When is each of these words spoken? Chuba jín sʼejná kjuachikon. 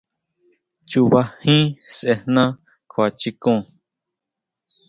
Chuba 0.89 1.21
jín 1.43 1.65
sʼejná 1.95 2.43
kjuachikon. 2.91 3.59